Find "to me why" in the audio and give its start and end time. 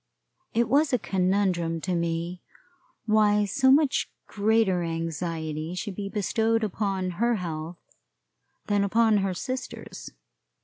1.81-3.45